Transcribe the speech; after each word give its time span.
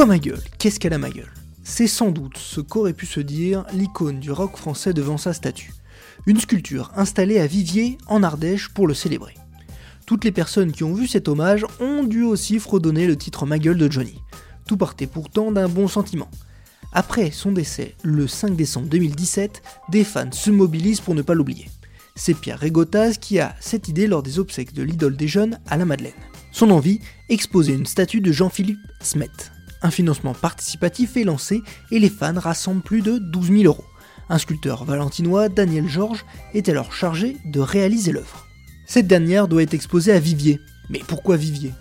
Quoi 0.00 0.06
ma 0.06 0.18
gueule? 0.18 0.40
Qu'est-ce 0.58 0.80
qu'elle 0.80 0.94
a 0.94 0.98
ma 0.98 1.10
gueule? 1.10 1.30
C'est 1.62 1.86
sans 1.86 2.10
doute 2.10 2.38
ce 2.38 2.62
qu'aurait 2.62 2.94
pu 2.94 3.04
se 3.04 3.20
dire 3.20 3.66
l'icône 3.74 4.18
du 4.18 4.32
rock 4.32 4.56
français 4.56 4.94
devant 4.94 5.18
sa 5.18 5.34
statue. 5.34 5.74
Une 6.24 6.40
sculpture 6.40 6.90
installée 6.96 7.38
à 7.38 7.46
Viviers, 7.46 7.98
en 8.06 8.22
Ardèche, 8.22 8.70
pour 8.70 8.88
le 8.88 8.94
célébrer. 8.94 9.34
Toutes 10.06 10.24
les 10.24 10.32
personnes 10.32 10.72
qui 10.72 10.84
ont 10.84 10.94
vu 10.94 11.06
cet 11.06 11.28
hommage 11.28 11.66
ont 11.80 12.02
dû 12.02 12.22
aussi 12.22 12.58
fredonner 12.58 13.06
le 13.06 13.14
titre 13.14 13.44
Ma 13.44 13.58
gueule 13.58 13.76
de 13.76 13.92
Johnny. 13.92 14.22
Tout 14.66 14.78
partait 14.78 15.06
pourtant 15.06 15.52
d'un 15.52 15.68
bon 15.68 15.86
sentiment. 15.86 16.30
Après 16.94 17.30
son 17.30 17.52
décès, 17.52 17.94
le 18.02 18.26
5 18.26 18.56
décembre 18.56 18.88
2017, 18.88 19.60
des 19.90 20.04
fans 20.04 20.32
se 20.32 20.50
mobilisent 20.50 21.02
pour 21.02 21.14
ne 21.14 21.20
pas 21.20 21.34
l'oublier. 21.34 21.68
C'est 22.16 22.32
Pierre 22.32 22.58
Régotaz 22.58 23.18
qui 23.20 23.38
a 23.38 23.54
cette 23.60 23.88
idée 23.88 24.06
lors 24.06 24.22
des 24.22 24.38
obsèques 24.38 24.72
de 24.72 24.82
l'idole 24.82 25.18
des 25.18 25.28
jeunes 25.28 25.58
à 25.68 25.76
la 25.76 25.84
Madeleine. 25.84 26.14
Son 26.52 26.70
envie 26.70 27.00
Exposer 27.28 27.74
une 27.74 27.84
statue 27.84 28.22
de 28.22 28.32
Jean-Philippe 28.32 28.80
Smet. 29.02 29.28
Un 29.82 29.90
financement 29.90 30.34
participatif 30.34 31.16
est 31.16 31.24
lancé 31.24 31.62
et 31.90 31.98
les 31.98 32.10
fans 32.10 32.38
rassemblent 32.38 32.82
plus 32.82 33.02
de 33.02 33.18
12 33.18 33.46
000 33.48 33.62
euros. 33.64 33.84
Un 34.28 34.38
sculpteur 34.38 34.84
valentinois, 34.84 35.48
Daniel 35.48 35.88
Georges, 35.88 36.24
est 36.54 36.68
alors 36.68 36.92
chargé 36.92 37.36
de 37.46 37.60
réaliser 37.60 38.12
l'œuvre. 38.12 38.46
Cette 38.86 39.06
dernière 39.06 39.48
doit 39.48 39.62
être 39.62 39.74
exposée 39.74 40.12
à 40.12 40.20
Viviers. 40.20 40.60
Mais 40.88 41.00
pourquoi 41.06 41.36
Viviers? 41.36 41.72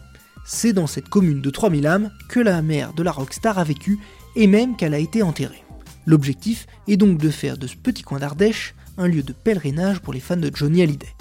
C'est 0.45 0.73
dans 0.73 0.87
cette 0.87 1.09
commune 1.09 1.41
de 1.41 1.49
3000 1.49 1.87
âmes 1.87 2.11
que 2.29 2.39
la 2.39 2.61
mère 2.61 2.93
de 2.93 3.03
la 3.03 3.11
rockstar 3.11 3.59
a 3.59 3.63
vécu 3.63 3.99
et 4.35 4.47
même 4.47 4.75
qu'elle 4.75 4.93
a 4.93 4.99
été 4.99 5.21
enterrée. 5.21 5.63
L'objectif 6.05 6.65
est 6.87 6.97
donc 6.97 7.19
de 7.19 7.29
faire 7.29 7.57
de 7.57 7.67
ce 7.67 7.75
petit 7.75 8.03
coin 8.03 8.19
d'Ardèche 8.19 8.73
un 8.97 9.07
lieu 9.07 9.23
de 9.23 9.33
pèlerinage 9.33 9.99
pour 9.99 10.13
les 10.13 10.19
fans 10.19 10.37
de 10.37 10.51
Johnny 10.53 10.81
Hallyday. 10.81 11.15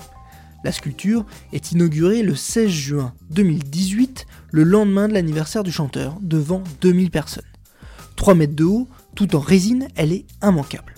La 0.65 0.73
sculpture 0.73 1.25
est 1.53 1.73
inaugurée 1.73 2.23
le 2.23 2.34
16 2.34 2.69
juin 2.69 3.15
2018, 3.31 4.27
le 4.50 4.62
lendemain 4.62 5.08
de 5.08 5.14
l'anniversaire 5.14 5.62
du 5.62 5.72
chanteur, 5.72 6.16
devant 6.20 6.62
2000 6.80 7.10
personnes. 7.10 7.44
3 8.16 8.34
mètres 8.34 8.56
de 8.56 8.64
haut, 8.64 8.88
tout 9.14 9.36
en 9.36 9.41
résine, 9.41 9.88
elle 9.94 10.12
est 10.12 10.27
immanquable. 10.42 10.94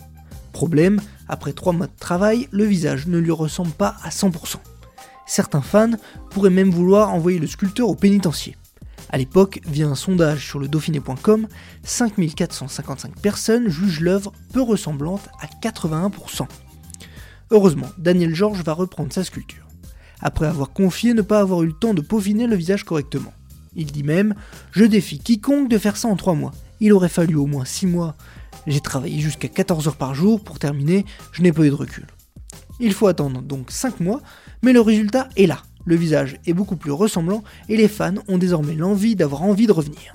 Problème, 0.53 1.01
après 1.29 1.53
3 1.53 1.73
mois 1.73 1.87
de 1.87 1.99
travail, 1.99 2.49
le 2.51 2.65
visage 2.65 3.07
ne 3.07 3.19
lui 3.19 3.31
ressemble 3.31 3.73
pas 3.73 3.97
à 4.03 4.11
100%. 4.11 4.57
Certains 5.27 5.63
fans 5.63 5.93
pourraient 6.31 6.51
même 6.51 6.71
vouloir 6.71 7.13
envoyer 7.15 7.39
le 7.39 7.47
sculpteur 7.47 7.89
au 7.89 7.95
pénitencier. 7.95 8.57
À 9.11 9.19
l'époque, 9.19 9.61
via 9.67 9.89
un 9.89 9.95
sondage 9.95 10.47
sur 10.47 10.59
le 10.59 10.69
Dauphiné.com, 10.69 11.49
5455 11.83 13.21
personnes 13.21 13.69
jugent 13.69 14.01
l'œuvre 14.01 14.33
peu 14.53 14.63
ressemblante 14.63 15.29
à 15.41 15.47
81%. 15.47 16.47
Heureusement, 17.51 17.89
Daniel 17.99 18.35
Georges 18.35 18.63
va 18.63 18.73
reprendre 18.73 19.13
sa 19.13 19.25
sculpture, 19.25 19.67
après 20.21 20.47
avoir 20.47 20.73
confié 20.73 21.15
ne 21.15 21.23
pas 21.23 21.41
avoir 21.41 21.63
eu 21.63 21.67
le 21.67 21.73
temps 21.73 21.95
de 21.95 22.01
peaufiner 22.01 22.47
le 22.47 22.55
visage 22.55 22.85
correctement. 22.85 23.33
Il 23.75 23.87
dit 23.87 24.03
même 24.03 24.35
Je 24.73 24.85
défie 24.85 25.19
quiconque 25.19 25.69
de 25.69 25.79
faire 25.79 25.97
ça 25.97 26.09
en 26.09 26.17
3 26.17 26.35
mois. 26.35 26.53
Il 26.81 26.93
aurait 26.93 27.09
fallu 27.09 27.37
au 27.37 27.47
moins 27.47 27.65
6 27.65 27.87
mois. 27.87 28.17
J'ai 28.67 28.81
travaillé 28.81 29.21
jusqu'à 29.21 29.49
14 29.49 29.89
heures 29.89 29.97
par 29.97 30.15
jour 30.15 30.43
pour 30.43 30.59
terminer, 30.59 31.05
je 31.33 31.43
n'ai 31.43 31.53
pas 31.53 31.65
eu 31.65 31.71
de 31.71 31.75
recul. 31.75 32.07
Il 32.79 32.93
faut 32.93 33.07
attendre 33.07 33.43
donc 33.43 33.71
5 33.71 34.01
mois, 34.01 34.21
mais 34.63 34.73
le 34.73 34.81
résultat 34.81 35.29
est 35.37 35.47
là. 35.47 35.63
Le 35.85 35.97
visage 35.97 36.39
est 36.47 36.53
beaucoup 36.53 36.77
plus 36.77 36.93
ressemblant 36.93 37.43
et 37.69 37.77
les 37.77 37.89
fans 37.89 38.15
ont 38.29 38.39
désormais 38.39 38.75
l'envie 38.75 39.17
d'avoir 39.17 39.43
envie 39.43 39.67
de 39.67 39.73
revenir. 39.73 40.15